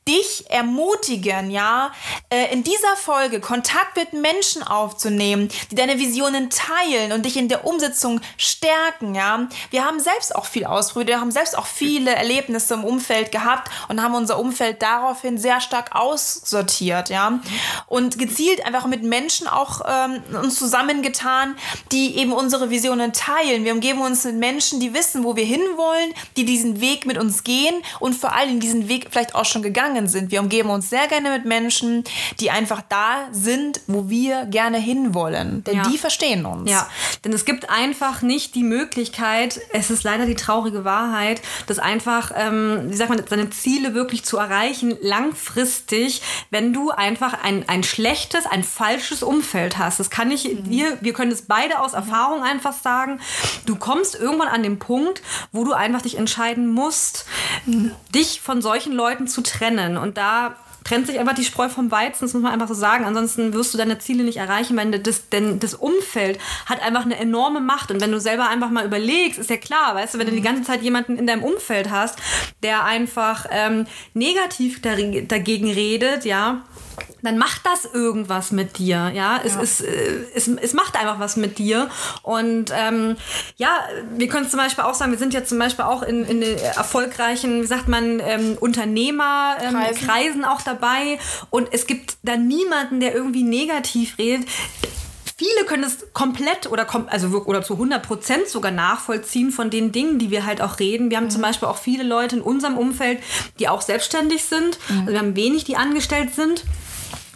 dich 0.07 0.49
ermutigen, 0.49 1.51
ja, 1.51 1.91
äh, 2.29 2.51
in 2.51 2.63
dieser 2.63 2.95
Folge 2.95 3.39
Kontakt 3.39 3.95
mit 3.95 4.13
Menschen 4.13 4.63
aufzunehmen, 4.63 5.49
die 5.71 5.75
deine 5.75 5.99
Visionen 5.99 6.49
teilen 6.49 7.11
und 7.11 7.25
dich 7.25 7.37
in 7.37 7.47
der 7.47 7.65
Umsetzung 7.65 8.21
stärken, 8.37 9.15
ja. 9.15 9.47
Wir 9.69 9.85
haben 9.85 9.99
selbst 9.99 10.35
auch 10.35 10.45
viel 10.45 10.65
ausprobiert, 10.65 11.09
wir 11.09 11.21
haben 11.21 11.31
selbst 11.31 11.57
auch 11.57 11.67
viele 11.67 12.13
Erlebnisse 12.15 12.73
im 12.73 12.83
Umfeld 12.83 13.31
gehabt 13.31 13.71
und 13.87 14.01
haben 14.01 14.15
unser 14.15 14.39
Umfeld 14.39 14.81
daraufhin 14.81 15.37
sehr 15.37 15.61
stark 15.61 15.95
aussortiert, 15.95 17.09
ja. 17.09 17.39
Und 17.87 18.19
gezielt 18.19 18.65
einfach 18.65 18.87
mit 18.87 19.03
Menschen 19.03 19.47
auch 19.47 19.81
ähm, 19.87 20.23
uns 20.41 20.57
zusammengetan, 20.57 21.55
die 21.91 22.17
eben 22.17 22.33
unsere 22.33 22.69
Visionen 22.69 22.79
Visionen 22.79 23.13
teilen. 23.13 23.65
Wir 23.65 23.73
umgeben 23.73 24.01
uns 24.01 24.23
mit 24.23 24.35
Menschen, 24.35 24.79
die 24.79 24.93
wissen, 24.93 25.23
wo 25.23 25.35
wir 25.35 25.45
hinwollen, 25.45 26.13
die 26.37 26.45
diesen 26.45 26.81
Weg 26.81 27.05
mit 27.05 27.17
uns 27.17 27.43
gehen 27.43 27.68
und 27.99 28.15
vor 28.15 28.33
allem 28.35 28.59
diesen 28.59 28.87
Weg 28.87 29.07
vielleicht 29.11 29.35
auch 29.35 29.45
schon 29.45 29.61
gegangen 29.61 30.07
sind. 30.07 30.31
Wir 30.31 30.41
umgeben 30.41 30.69
uns 30.69 30.89
sehr 30.89 31.07
gerne 31.07 31.31
mit 31.31 31.45
Menschen, 31.45 32.03
die 32.39 32.51
einfach 32.51 32.81
da 32.87 33.27
sind, 33.31 33.81
wo 33.87 34.09
wir 34.09 34.45
gerne 34.45 34.77
hinwollen. 34.77 35.63
Denn 35.63 35.77
ja. 35.77 35.83
die 35.83 35.97
verstehen 35.97 36.45
uns. 36.45 36.69
Ja, 36.69 36.87
denn 37.23 37.33
es 37.33 37.45
gibt 37.45 37.69
einfach 37.69 38.21
nicht 38.21 38.55
die 38.55 38.63
Möglichkeit, 38.63 39.59
es 39.71 39.89
ist 39.89 40.03
leider 40.03 40.25
die 40.25 40.35
traurige 40.35 40.85
Wahrheit, 40.85 41.41
dass 41.67 41.79
einfach, 41.79 42.31
ähm, 42.35 42.89
wie 42.89 42.95
sagt 42.95 43.09
man, 43.09 43.23
seine 43.27 43.49
Ziele 43.49 43.93
wirklich 43.93 44.23
zu 44.23 44.37
erreichen, 44.37 44.97
langfristig, 45.01 46.21
wenn 46.49 46.73
du 46.73 46.91
einfach 46.91 47.43
ein, 47.43 47.67
ein 47.67 47.83
schlechtes, 47.83 48.45
ein 48.45 48.63
falsches 48.63 49.23
Umfeld 49.23 49.77
hast. 49.77 49.99
Das 49.99 50.09
kann 50.09 50.31
ich, 50.31 50.45
mhm. 50.45 50.69
wir, 50.69 50.97
wir 51.01 51.13
können 51.13 51.31
es 51.31 51.43
beide 51.43 51.79
aus 51.79 51.93
Erfahrung 51.93 52.43
einfach 52.43 52.73
sagen 52.73 52.89
sagen, 53.09 53.19
du 53.65 53.75
kommst 53.75 54.15
irgendwann 54.15 54.47
an 54.47 54.63
den 54.63 54.79
Punkt, 54.79 55.21
wo 55.51 55.63
du 55.63 55.73
einfach 55.73 56.01
dich 56.01 56.17
entscheiden 56.17 56.67
musst, 56.67 57.25
dich 58.13 58.41
von 58.41 58.61
solchen 58.61 58.93
Leuten 58.93 59.27
zu 59.27 59.41
trennen. 59.41 59.97
Und 59.97 60.17
da 60.17 60.55
trennt 60.83 61.07
sich 61.07 61.19
einfach 61.19 61.35
die 61.35 61.43
Spreu 61.43 61.69
vom 61.69 61.91
Weizen, 61.91 62.21
das 62.21 62.33
muss 62.33 62.41
man 62.41 62.51
einfach 62.51 62.67
so 62.67 62.73
sagen. 62.73 63.05
Ansonsten 63.05 63.53
wirst 63.53 63.73
du 63.73 63.77
deine 63.77 63.99
Ziele 63.99 64.23
nicht 64.23 64.37
erreichen, 64.37 64.75
weil 64.77 64.91
das, 64.99 65.29
denn 65.29 65.59
das 65.59 65.75
Umfeld 65.75 66.39
hat 66.65 66.81
einfach 66.81 67.05
eine 67.05 67.17
enorme 67.17 67.61
Macht. 67.61 67.91
Und 67.91 68.01
wenn 68.01 68.11
du 68.11 68.19
selber 68.19 68.49
einfach 68.49 68.69
mal 68.69 68.85
überlegst, 68.85 69.39
ist 69.39 69.49
ja 69.49 69.57
klar, 69.57 69.95
weißt 69.95 70.15
du, 70.15 70.19
wenn 70.19 70.27
du 70.27 70.33
die 70.33 70.41
ganze 70.41 70.63
Zeit 70.63 70.81
jemanden 70.81 71.17
in 71.17 71.27
deinem 71.27 71.43
Umfeld 71.43 71.91
hast, 71.91 72.17
der 72.63 72.85
einfach 72.85 73.45
ähm, 73.51 73.85
negativ 74.13 74.81
dagegen 74.81 75.71
redet, 75.71 76.25
ja, 76.25 76.63
dann 77.21 77.37
macht 77.37 77.61
das 77.65 77.85
irgendwas 77.93 78.51
mit 78.51 78.77
dir. 78.77 79.11
Ja, 79.13 79.39
es, 79.43 79.55
ja. 79.55 79.61
Ist, 79.61 79.81
äh, 79.81 80.25
es, 80.35 80.47
es 80.47 80.73
macht 80.73 80.95
einfach 80.95 81.19
was 81.19 81.37
mit 81.37 81.57
dir. 81.57 81.89
Und 82.23 82.71
ähm, 82.75 83.15
ja, 83.57 83.69
wir 84.15 84.27
können 84.27 84.49
zum 84.49 84.59
Beispiel 84.59 84.83
auch 84.83 84.93
sagen, 84.93 85.11
wir 85.11 85.19
sind 85.19 85.33
ja 85.33 85.43
zum 85.43 85.59
Beispiel 85.59 85.85
auch 85.85 86.03
in, 86.03 86.25
in 86.25 86.41
erfolgreichen, 86.41 87.61
wie 87.61 87.67
sagt 87.67 87.87
man, 87.87 88.19
ähm, 88.19 88.57
Unternehmerkreisen 88.59 90.41
ähm, 90.41 90.45
auch 90.45 90.61
dabei. 90.61 91.19
Und 91.49 91.69
es 91.71 91.87
gibt 91.87 92.17
da 92.23 92.37
niemanden, 92.37 92.99
der 92.99 93.13
irgendwie 93.13 93.43
negativ 93.43 94.17
redet 94.17 94.47
viele 95.39 95.65
können 95.65 95.85
es 95.85 96.11
komplett 96.11 96.69
oder, 96.69 96.85
also, 97.07 97.29
oder 97.45 97.63
zu 97.63 97.75
100 97.75 98.05
Prozent 98.05 98.47
sogar 98.49 98.71
nachvollziehen 98.71 99.51
von 99.51 99.69
den 99.69 99.93
Dingen, 99.93 100.19
die 100.19 100.31
wir 100.31 100.45
halt 100.45 100.61
auch 100.61 100.79
reden. 100.79 101.09
Wir 101.09 101.17
haben 101.17 101.25
mhm. 101.25 101.31
zum 101.31 101.41
Beispiel 101.41 101.69
auch 101.69 101.77
viele 101.77 102.03
Leute 102.03 102.35
in 102.35 102.41
unserem 102.41 102.77
Umfeld, 102.77 103.19
die 103.57 103.69
auch 103.69 103.81
selbstständig 103.81 104.43
sind. 104.43 104.77
Mhm. 104.89 104.99
Also 104.99 105.11
wir 105.13 105.19
haben 105.19 105.35
wenig, 105.37 105.63
die 105.63 105.77
angestellt 105.77 106.35
sind. 106.35 106.65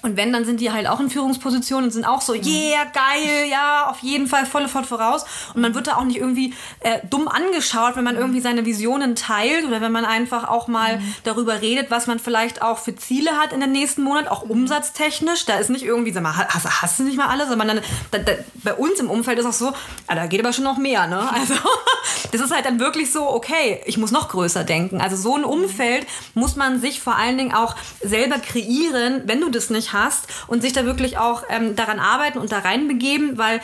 Und 0.04 0.18
wenn, 0.18 0.34
dann 0.34 0.44
sind 0.44 0.60
die 0.60 0.72
halt 0.72 0.88
auch 0.88 1.00
in 1.00 1.10
Führungspositionen 1.10 1.86
und 1.86 1.92
sind 1.92 2.06
auch 2.06 2.22
so, 2.22 2.34
yeah, 2.34 2.84
geil, 2.84 3.50
ja, 3.50 3.88
auf 3.90 4.00
jeden 4.00 4.28
Fall 4.28 4.46
volle 4.46 4.68
Fort 4.68 4.86
voraus. 4.86 5.26
Und 5.54 5.62
man 5.62 5.74
wird 5.74 5.88
da 5.88 5.96
auch 5.96 6.04
nicht 6.04 6.18
irgendwie 6.18 6.54
äh, 6.82 7.00
dumm 7.10 7.30
angeschaut, 7.30 7.96
wenn 7.96 8.04
man 8.04 8.18
irgendwie 8.18 8.42
seine 8.42 8.66
Visionen 8.66 9.16
teilt 9.16 9.66
oder 9.66 9.80
wenn 9.80 9.94
man 9.94 10.04
einfach 10.04 10.48
auch 10.50 10.68
mal 10.68 11.00
mhm. 11.00 11.16
darüber 11.24 11.62
redet, 11.62 11.90
was 11.90 12.06
man 12.06 12.20
vielleicht 12.20 12.62
auch 12.62 12.80
für 12.80 12.96
Ziele 12.96 13.32
hat 13.40 13.54
in 13.54 13.62
den 13.62 13.72
nächsten 13.72 14.04
Monat, 14.04 14.28
auch 14.28 14.44
umsatztechnisch. 14.44 15.46
Da 15.46 15.56
ist 15.56 15.70
nicht 15.70 15.86
irgendwie, 15.86 16.12
sag 16.12 16.24
mal, 16.24 16.36
hast, 16.36 16.82
hast 16.82 17.00
du 17.00 17.04
nicht 17.04 17.18
mal 17.18 17.28
alles? 17.28 17.48
Sondern 17.48 17.68
dann, 17.68 17.80
da, 18.12 18.18
da, 18.20 18.34
bei 18.56 18.74
uns 18.74 19.00
im 19.00 19.10
Umfeld 19.10 19.40
ist 19.40 19.46
auch 19.46 19.54
so, 19.54 19.74
ah, 20.08 20.16
da 20.16 20.28
geht 20.28 20.42
aber 20.42 20.52
schon 20.52 20.66
noch 20.66 20.78
mehr, 20.78 21.08
ne? 21.08 21.24
Also, 21.34 21.56
das 22.32 22.42
ist 22.42 22.54
halt 22.54 22.66
dann 22.66 22.80
wirklich 22.80 23.12
so, 23.12 23.30
okay, 23.30 23.82
ich 23.86 23.98
muss 23.98 24.12
noch 24.12 24.30
größer 24.30 24.64
denken. 24.64 25.02
Also 25.02 25.16
so 25.16 25.36
ein 25.36 25.44
Umfeld 25.44 26.06
muss 26.34 26.56
man 26.56 26.80
sich 26.80 27.02
vor 27.02 27.16
allen 27.16 27.38
Dingen 27.38 27.54
auch 27.54 27.76
selber 28.02 28.40
kreieren, 28.40 29.24
wenn 29.26 29.42
du 29.42 29.50
das 29.50 29.70
nicht 29.70 29.93
hast 29.94 30.28
und 30.48 30.62
sich 30.62 30.74
da 30.74 30.86
wirklich 30.86 31.18
auch 31.18 31.44
ähm, 31.50 31.76
daran 31.76 32.00
arbeiten 32.00 32.40
und 32.40 32.52
da 32.52 32.60
reinbegeben, 32.60 33.38
weil 33.38 33.62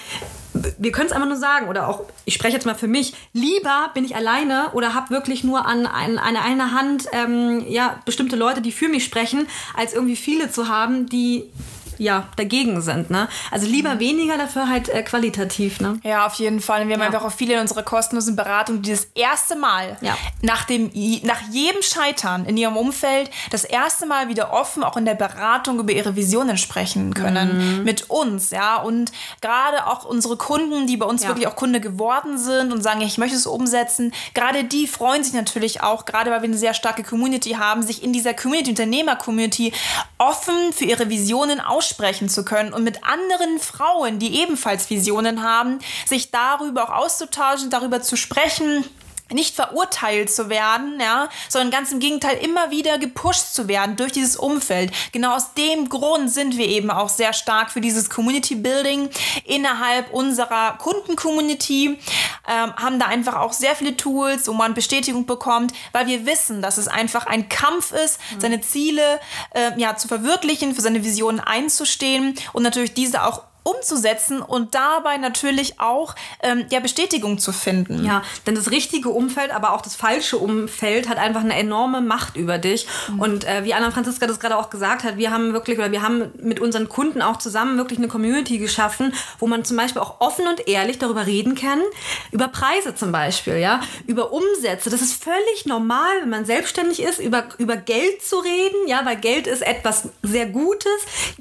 wir 0.77 0.91
können 0.91 1.07
es 1.07 1.13
einfach 1.13 1.27
nur 1.27 1.37
sagen, 1.37 1.67
oder 1.67 1.87
auch, 1.87 2.05
ich 2.25 2.33
spreche 2.33 2.55
jetzt 2.55 2.65
mal 2.65 2.75
für 2.75 2.87
mich, 2.87 3.13
lieber 3.33 3.91
bin 3.93 4.03
ich 4.03 4.15
alleine 4.15 4.71
oder 4.73 4.93
habe 4.93 5.09
wirklich 5.11 5.43
nur 5.43 5.65
an, 5.65 5.85
an, 5.85 6.17
an 6.17 6.35
einer 6.35 6.71
Hand 6.71 7.07
ähm, 7.11 7.65
ja, 7.67 7.99
bestimmte 8.05 8.35
Leute, 8.35 8.61
die 8.61 8.71
für 8.71 8.89
mich 8.89 9.03
sprechen, 9.03 9.47
als 9.75 9.93
irgendwie 9.93 10.15
viele 10.15 10.51
zu 10.51 10.67
haben, 10.67 11.07
die 11.07 11.49
ja, 11.99 12.27
dagegen 12.37 12.81
sind. 12.81 13.11
Ne? 13.11 13.27
Also 13.51 13.67
lieber 13.67 13.95
mhm. 13.95 13.99
weniger, 13.99 14.37
dafür 14.37 14.67
halt 14.67 14.89
äh, 14.89 15.03
qualitativ. 15.03 15.79
Ne? 15.81 15.99
Ja, 16.03 16.25
auf 16.25 16.35
jeden 16.35 16.61
Fall. 16.61 16.87
Wir 16.87 16.95
haben 16.95 17.01
ja. 17.01 17.07
einfach 17.07 17.23
auch 17.23 17.31
viele 17.31 17.53
in 17.55 17.59
unserer 17.59 17.83
kostenlosen 17.83 18.35
Beratung, 18.35 18.81
die 18.81 18.91
das 18.91 19.09
erste 19.13 19.55
Mal 19.55 19.97
ja. 20.01 20.17
nach, 20.41 20.63
dem, 20.63 20.89
nach 21.23 21.41
jedem 21.51 21.81
Scheitern 21.81 22.45
in 22.45 22.57
ihrem 22.57 22.77
Umfeld 22.77 23.29
das 23.51 23.65
erste 23.65 24.05
Mal 24.05 24.29
wieder 24.29 24.53
offen 24.53 24.83
auch 24.83 24.97
in 24.97 25.05
der 25.05 25.15
Beratung 25.15 25.79
über 25.79 25.91
ihre 25.91 26.15
Visionen 26.15 26.57
sprechen 26.57 27.13
können. 27.13 27.79
Mhm. 27.79 27.83
Mit 27.83 28.09
uns, 28.09 28.51
ja. 28.51 28.77
Und 28.77 29.11
gerade 29.41 29.85
auch 29.85 30.05
unsere 30.05 30.37
Kunden, 30.37 30.87
die 30.87 30.97
bei 30.97 31.05
uns 31.05 31.23
ja. 31.23 31.29
wirklich 31.29 31.47
auch 31.47 31.55
Kunde 31.55 31.81
geworden 31.81 32.37
sind 32.37 32.71
und 32.71 32.81
sagen, 32.81 33.01
ich 33.01 33.17
möchte 33.17 33.35
es 33.35 33.45
umsetzen, 33.45 34.13
gerade 34.33 34.63
die 34.63 34.87
freuen 34.87 35.23
sich 35.23 35.33
natürlich 35.33 35.83
auch, 35.83 36.05
gerade 36.05 36.31
weil 36.31 36.41
wir 36.41 36.47
eine 36.47 36.57
sehr 36.57 36.73
starke 36.73 37.03
Community 37.03 37.51
haben, 37.51 37.83
sich 37.83 38.03
in 38.03 38.13
dieser 38.13 38.33
Community, 38.33 38.69
Unternehmer-Community 38.69 39.73
offen 40.17 40.71
für 40.73 40.85
ihre 40.85 41.09
Visionen 41.09 41.59
aussprechen 41.59 41.88
aussprechen 41.89 42.29
zu 42.29 42.45
können 42.45 42.73
und 42.73 42.83
mit 42.83 43.03
anderen 43.03 43.59
Frauen, 43.59 44.19
die 44.19 44.41
ebenfalls 44.41 44.89
Visionen 44.89 45.43
haben, 45.43 45.79
sich 46.05 46.29
darüber 46.31 46.83
auch 46.83 47.05
auszutauschen, 47.05 47.69
darüber 47.69 48.01
zu 48.01 48.15
sprechen 48.15 48.85
nicht 49.31 49.55
verurteilt 49.55 50.31
zu 50.31 50.49
werden, 50.49 50.99
ja, 50.99 51.29
sondern 51.47 51.71
ganz 51.71 51.91
im 51.91 51.99
Gegenteil 51.99 52.37
immer 52.37 52.71
wieder 52.71 52.97
gepusht 52.97 53.53
zu 53.53 53.67
werden 53.67 53.95
durch 53.95 54.11
dieses 54.11 54.35
Umfeld. 54.35 54.91
Genau 55.11 55.35
aus 55.35 55.53
dem 55.53 55.89
Grund 55.89 56.31
sind 56.31 56.57
wir 56.57 56.67
eben 56.67 56.91
auch 56.91 57.09
sehr 57.09 57.33
stark 57.33 57.71
für 57.71 57.81
dieses 57.81 58.09
Community 58.09 58.55
Building 58.55 59.09
innerhalb 59.45 60.11
unserer 60.13 60.77
Kunden-Community, 60.77 61.99
ähm, 62.47 62.75
haben 62.75 62.99
da 62.99 63.05
einfach 63.05 63.35
auch 63.35 63.53
sehr 63.53 63.75
viele 63.75 63.95
Tools, 63.95 64.47
wo 64.47 64.53
man 64.53 64.73
Bestätigung 64.73 65.25
bekommt, 65.25 65.73
weil 65.91 66.07
wir 66.07 66.25
wissen, 66.25 66.61
dass 66.61 66.77
es 66.77 66.87
einfach 66.87 67.25
ein 67.25 67.49
Kampf 67.49 67.91
ist, 67.91 68.19
mhm. 68.35 68.39
seine 68.41 68.61
Ziele 68.61 69.19
äh, 69.51 69.71
ja, 69.77 69.95
zu 69.95 70.07
verwirklichen, 70.07 70.73
für 70.73 70.81
seine 70.81 71.03
Visionen 71.03 71.39
einzustehen 71.39 72.35
und 72.53 72.63
natürlich 72.63 72.93
diese 72.93 73.23
auch 73.23 73.48
umzusetzen 73.69 74.41
und 74.41 74.75
dabei 74.75 75.17
natürlich 75.17 75.79
auch 75.79 76.15
ähm, 76.41 76.65
ja, 76.69 76.79
Bestätigung 76.79 77.37
zu 77.39 77.51
finden. 77.51 78.05
Ja, 78.05 78.23
denn 78.45 78.55
das 78.55 78.71
richtige 78.71 79.09
Umfeld, 79.09 79.51
aber 79.51 79.73
auch 79.73 79.81
das 79.81 79.95
falsche 79.95 80.37
Umfeld 80.37 81.09
hat 81.09 81.17
einfach 81.17 81.41
eine 81.41 81.55
enorme 81.55 82.01
Macht 82.01 82.37
über 82.37 82.57
dich. 82.57 82.87
Mhm. 83.09 83.19
Und 83.19 83.43
äh, 83.45 83.63
wie 83.63 83.73
Anna 83.73 83.91
Franziska 83.91 84.27
das 84.27 84.39
gerade 84.39 84.57
auch 84.57 84.69
gesagt 84.69 85.03
hat, 85.03 85.17
wir 85.17 85.31
haben 85.31 85.53
wirklich, 85.53 85.77
oder 85.77 85.91
wir 85.91 86.01
haben 86.01 86.31
mit 86.41 86.59
unseren 86.59 86.89
Kunden 86.89 87.21
auch 87.21 87.37
zusammen 87.37 87.77
wirklich 87.77 87.99
eine 87.99 88.07
Community 88.07 88.57
geschaffen, 88.57 89.13
wo 89.39 89.47
man 89.47 89.63
zum 89.65 89.77
Beispiel 89.77 90.01
auch 90.01 90.19
offen 90.19 90.47
und 90.47 90.67
ehrlich 90.67 90.99
darüber 90.99 91.25
reden 91.25 91.55
kann, 91.55 91.81
über 92.31 92.47
Preise 92.47 92.95
zum 92.95 93.11
Beispiel, 93.11 93.57
ja, 93.57 93.81
über 94.07 94.31
Umsätze. 94.31 94.89
Das 94.89 95.01
ist 95.01 95.23
völlig 95.23 95.65
normal, 95.65 96.09
wenn 96.21 96.29
man 96.29 96.45
selbstständig 96.45 97.01
ist, 97.01 97.19
über, 97.19 97.45
über 97.57 97.75
Geld 97.75 98.23
zu 98.23 98.37
reden, 98.37 98.87
ja, 98.87 99.05
weil 99.05 99.17
Geld 99.17 99.47
ist 99.47 99.61
etwas 99.61 100.09
sehr 100.21 100.47
Gutes. 100.47 100.91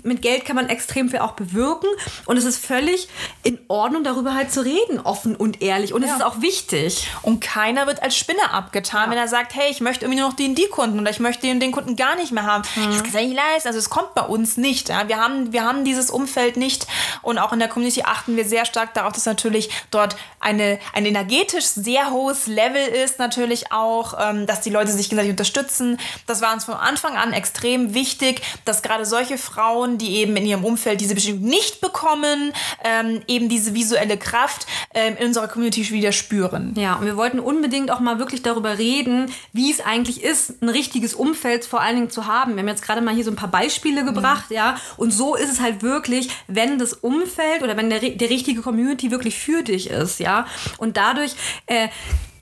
Mit 0.03 0.23
Geld 0.23 0.45
kann 0.45 0.57
man 0.57 0.69
extrem 0.69 1.09
viel 1.09 1.21
auch 1.21 1.33
bewirken. 1.33 1.89
Und 2.27 2.37
es 2.37 2.45
ist 2.45 2.65
völlig 2.65 3.09
in 3.43 3.59
Ordnung, 3.69 4.05
darüber 4.05 4.35
halt 4.35 4.53
zu 4.53 4.65
reden, 4.65 5.01
offen 5.01 5.37
und 5.37 5.63
ehrlich. 5.63 5.93
Und 5.93 6.03
ja. 6.03 6.09
es 6.09 6.15
ist 6.17 6.25
auch 6.25 6.41
wichtig. 6.41 7.09
Und 7.23 7.41
keiner 7.41 7.87
wird 7.87 8.03
als 8.03 8.17
Spinner 8.17 8.53
abgetan, 8.53 9.05
ja. 9.07 9.11
wenn 9.11 9.19
er 9.19 9.29
sagt, 9.29 9.55
hey, 9.55 9.71
ich 9.71 9.81
möchte 9.81 10.05
irgendwie 10.05 10.21
nur 10.21 10.31
noch 10.31 10.37
den 10.37 10.55
die 10.55 10.67
Kunden 10.67 11.01
oder 11.01 11.11
ich 11.11 11.21
möchte 11.21 11.47
den, 11.47 11.61
den 11.61 11.73
Kunden 11.73 11.97
gar 11.97 12.17
nicht 12.17 12.33
mehr 12.33 12.45
haben. 12.45 12.65
Mhm. 12.77 12.91
Das 12.91 13.03
kann 13.03 13.21
ich 13.21 13.29
nicht 13.29 13.37
leisten. 13.37 13.69
Also 13.69 13.79
es 13.79 13.91
kommt 13.91 14.15
bei 14.15 14.23
uns 14.23 14.57
nicht. 14.57 14.89
Ja. 14.89 15.09
Wir, 15.09 15.19
haben, 15.19 15.53
wir 15.53 15.65
haben 15.65 15.85
dieses 15.85 16.11
Umfeld 16.11 16.57
nicht. 16.57 16.87
Und 17.23 17.39
auch 17.39 17.53
in 17.53 17.59
der 17.59 17.69
Community 17.69 18.03
achten 18.05 18.37
wir 18.37 18.45
sehr 18.45 18.65
stark 18.65 18.95
darauf, 18.95 19.13
dass 19.13 19.27
natürlich 19.27 19.71
dort 19.91 20.17
eine, 20.41 20.79
ein 20.93 21.07
energetisch 21.07 21.65
sehr 21.65 22.11
hohes 22.11 22.47
Level 22.47 22.87
ist, 22.87 23.19
natürlich 23.19 23.73
auch, 23.73 24.15
ähm, 24.21 24.47
dass 24.47 24.61
die 24.61 24.71
Leute 24.71 24.91
sich 24.93 25.09
gegenseitig 25.09 25.31
unterstützen. 25.31 25.99
Das 26.27 26.41
war 26.41 26.53
uns 26.53 26.65
von 26.65 26.75
Anfang 26.75 27.17
an 27.17 27.33
extrem 27.33 27.95
wichtig, 27.95 28.43
dass 28.65 28.83
gerade 28.83 29.05
solche 29.05 29.39
Frauen, 29.39 29.99
die 29.99 30.17
eben 30.17 30.37
in 30.37 30.47
ihrem 30.47 30.65
Umfeld 30.65 31.01
diese 31.01 31.15
Bestimmung 31.15 31.43
nicht 31.43 31.81
bekommen, 31.81 32.08
bekommen, 32.09 32.53
ähm, 32.85 33.21
eben 33.27 33.49
diese 33.49 33.75
visuelle 33.75 34.17
Kraft 34.17 34.67
ähm, 34.95 35.17
in 35.19 35.27
unserer 35.29 35.49
Community 35.49 35.89
wieder 35.91 36.13
spüren. 36.13 36.75
Ja, 36.77 36.95
und 36.95 37.07
wir 37.07 37.17
wollten 37.17 37.39
unbedingt 37.39 37.91
auch 37.91 38.01
mal 38.01 38.19
wirklich 38.19 38.43
darüber 38.43 38.79
reden, 38.79 39.31
wie 39.53 39.71
es 39.71 39.81
eigentlich 39.81 40.23
ist, 40.23 40.63
ein 40.63 40.69
richtiges 40.69 41.15
Umfeld 41.15 41.65
vor 41.65 41.81
allen 41.81 41.97
Dingen 41.97 42.11
zu 42.11 42.27
haben. 42.27 42.55
Wir 42.55 42.63
haben 42.63 42.69
jetzt 42.69 42.83
gerade 42.83 43.01
mal 43.01 43.15
hier 43.15 43.25
so 43.25 43.31
ein 43.31 43.37
paar 43.37 43.51
Beispiele 43.51 44.05
gebracht, 44.05 44.51
mhm. 44.51 44.57
ja, 44.57 44.77
und 44.97 45.13
so 45.13 45.35
ist 45.35 45.51
es 45.51 45.61
halt 45.61 45.83
wirklich, 45.83 46.31
wenn 46.47 46.79
das 46.79 46.93
Umfeld 46.95 47.63
oder 47.63 47.77
wenn 47.77 47.91
der, 47.91 48.01
der 48.01 48.31
richtige 48.31 48.63
Community 48.63 49.11
wirklich 49.11 49.39
für 49.39 49.63
dich 49.63 49.91
ist, 49.91 50.21
ja, 50.21 50.47
und 50.79 50.97
dadurch 50.97 51.35
äh, 51.67 51.89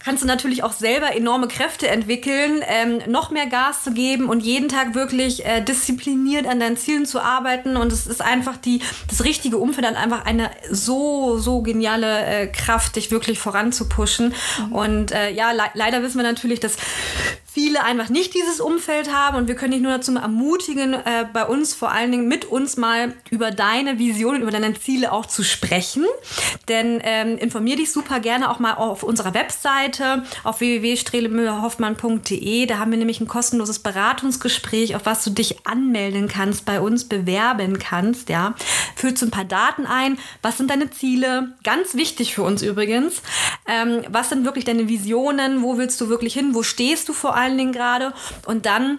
kannst 0.06 0.22
du 0.22 0.26
natürlich 0.28 0.62
auch 0.62 0.72
selber 0.72 1.16
enorme 1.16 1.48
Kräfte 1.48 1.88
entwickeln, 1.88 2.62
ähm, 2.68 3.00
noch 3.08 3.32
mehr 3.32 3.46
Gas 3.46 3.82
zu 3.82 3.90
geben 3.90 4.28
und 4.28 4.38
jeden 4.38 4.68
Tag 4.68 4.94
wirklich 4.94 5.44
äh, 5.44 5.60
diszipliniert 5.60 6.46
an 6.46 6.60
deinen 6.60 6.76
Zielen 6.76 7.06
zu 7.06 7.20
arbeiten. 7.20 7.76
Und 7.76 7.90
es 7.92 8.06
ist 8.06 8.22
einfach 8.22 8.56
die, 8.56 8.82
das 9.08 9.24
richtige 9.24 9.58
Umfeld 9.58 9.84
hat 9.84 9.96
einfach 9.96 10.24
eine 10.24 10.52
so, 10.70 11.38
so 11.38 11.60
geniale 11.60 12.24
äh, 12.24 12.46
Kraft, 12.46 12.94
dich 12.94 13.10
wirklich 13.10 13.40
voranzupushen. 13.40 14.32
Mhm. 14.68 14.72
Und 14.72 15.10
äh, 15.10 15.32
ja, 15.32 15.50
le 15.50 15.64
leider 15.74 16.00
wissen 16.04 16.18
wir 16.18 16.22
natürlich, 16.22 16.60
dass 16.60 16.76
viele 17.56 17.84
einfach 17.84 18.10
nicht 18.10 18.34
dieses 18.34 18.60
Umfeld 18.60 19.10
haben 19.10 19.38
und 19.38 19.48
wir 19.48 19.54
können 19.54 19.72
dich 19.72 19.80
nur 19.80 19.92
dazu 19.92 20.14
ermutigen, 20.14 20.92
äh, 20.92 21.24
bei 21.32 21.46
uns 21.46 21.72
vor 21.72 21.90
allen 21.90 22.12
Dingen 22.12 22.28
mit 22.28 22.44
uns 22.44 22.76
mal 22.76 23.14
über 23.30 23.50
deine 23.50 23.98
Visionen, 23.98 24.42
über 24.42 24.50
deine 24.50 24.74
Ziele 24.74 25.10
auch 25.10 25.24
zu 25.24 25.42
sprechen. 25.42 26.04
Denn 26.68 27.00
ähm, 27.02 27.38
informier 27.38 27.76
dich 27.76 27.92
super 27.92 28.20
gerne 28.20 28.50
auch 28.50 28.58
mal 28.58 28.74
auf 28.74 29.02
unserer 29.02 29.32
Webseite 29.32 30.24
auf 30.44 30.60
www.strelemüllerhoffmann.de. 30.60 32.66
Da 32.66 32.76
haben 32.76 32.90
wir 32.90 32.98
nämlich 32.98 33.22
ein 33.22 33.26
kostenloses 33.26 33.78
Beratungsgespräch, 33.78 34.94
auf 34.94 35.06
was 35.06 35.24
du 35.24 35.30
dich 35.30 35.66
anmelden 35.66 36.28
kannst, 36.28 36.66
bei 36.66 36.78
uns 36.78 37.08
bewerben 37.08 37.78
kannst. 37.78 38.28
Ja, 38.28 38.54
füllst 38.96 39.22
ein 39.22 39.30
paar 39.30 39.46
Daten 39.46 39.86
ein. 39.86 40.18
Was 40.42 40.58
sind 40.58 40.70
deine 40.70 40.90
Ziele? 40.90 41.54
Ganz 41.64 41.94
wichtig 41.94 42.34
für 42.34 42.42
uns 42.42 42.60
übrigens. 42.60 43.22
Ähm, 43.66 44.02
was 44.10 44.28
sind 44.28 44.44
wirklich 44.44 44.66
deine 44.66 44.90
Visionen? 44.90 45.62
Wo 45.62 45.78
willst 45.78 45.98
du 46.02 46.10
wirklich 46.10 46.34
hin? 46.34 46.54
Wo 46.54 46.62
stehst 46.62 47.08
du 47.08 47.14
vor 47.14 47.34
allem? 47.34 47.45
Allen 47.46 47.58
Dingen 47.58 47.72
gerade. 47.72 48.12
Und 48.44 48.66
dann 48.66 48.98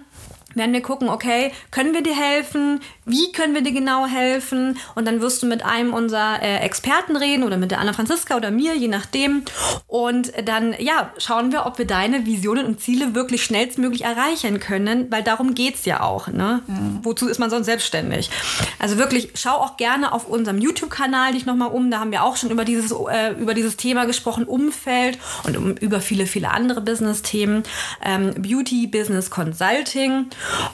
werden 0.55 0.73
wir 0.73 0.81
gucken, 0.81 1.09
okay, 1.09 1.51
können 1.71 1.93
wir 1.93 2.01
dir 2.01 2.15
helfen? 2.15 2.81
Wie 3.07 3.31
können 3.31 3.55
wir 3.55 3.61
dir 3.61 3.71
genau 3.71 4.05
helfen? 4.05 4.77
Und 4.95 5.07
dann 5.07 5.21
wirst 5.21 5.41
du 5.41 5.47
mit 5.47 5.63
einem 5.63 5.93
unserer 5.93 6.43
äh, 6.43 6.57
Experten 6.57 7.15
reden 7.15 7.43
oder 7.43 7.55
mit 7.55 7.71
der 7.71 7.79
Anna 7.79 7.93
Franziska 7.93 8.35
oder 8.35 8.51
mir, 8.51 8.75
je 8.75 8.89
nachdem. 8.89 9.43
Und 9.87 10.33
dann, 10.43 10.75
ja, 10.77 11.11
schauen 11.17 11.53
wir, 11.53 11.65
ob 11.65 11.77
wir 11.77 11.87
deine 11.87 12.25
Visionen 12.25 12.65
und 12.65 12.81
Ziele 12.81 13.15
wirklich 13.15 13.45
schnellstmöglich 13.45 14.03
erreichen 14.03 14.59
können, 14.59 15.09
weil 15.09 15.23
darum 15.23 15.55
geht 15.55 15.75
es 15.75 15.85
ja 15.85 16.01
auch. 16.01 16.27
Ne? 16.27 16.61
Mhm. 16.67 16.99
Wozu 17.03 17.29
ist 17.29 17.39
man 17.39 17.49
sonst 17.49 17.67
selbstständig? 17.67 18.29
Also 18.77 18.97
wirklich, 18.97 19.31
schau 19.35 19.55
auch 19.55 19.77
gerne 19.77 20.11
auf 20.11 20.27
unserem 20.27 20.59
YouTube-Kanal 20.59 21.31
dich 21.31 21.45
nochmal 21.45 21.69
um. 21.69 21.89
Da 21.89 22.01
haben 22.01 22.11
wir 22.11 22.23
auch 22.23 22.35
schon 22.35 22.49
über 22.49 22.65
dieses, 22.65 22.91
äh, 22.91 23.31
über 23.39 23.53
dieses 23.53 23.77
Thema 23.77 24.03
gesprochen, 24.03 24.43
Umfeld 24.43 25.17
und 25.45 25.55
um, 25.55 25.77
über 25.77 26.01
viele, 26.01 26.25
viele 26.25 26.51
andere 26.51 26.81
Business-Themen. 26.81 27.63
Ähm, 28.03 28.33
Beauty, 28.37 28.87
Business 28.87 29.29
Consulting. 29.29 30.25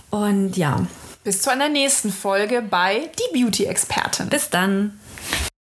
Und 0.10 0.58
ja. 0.58 0.88
Bis 1.24 1.42
zu 1.42 1.50
einer 1.52 1.70
nächsten 1.70 2.12
Folge 2.12 2.62
bei 2.62 3.10
Die 3.18 3.40
Beauty-Expertin. 3.40 4.30
Bis 4.30 4.50
dann. 4.50 5.00